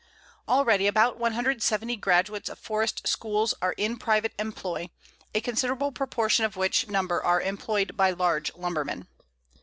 Already 0.47 0.87
about 0.87 1.19
170 1.19 1.95
graduates 1.97 2.49
of 2.49 2.57
forest 2.57 3.07
schools 3.07 3.53
are 3.61 3.73
in 3.73 3.97
private 3.97 4.33
employ, 4.39 4.89
a 5.35 5.41
considerable 5.41 5.91
proportion 5.91 6.43
of 6.43 6.55
which 6.57 6.87
number 6.87 7.23
are 7.23 7.39
employed 7.39 7.95
by 7.95 8.09
large 8.09 8.51
lumbermen. 8.55 9.05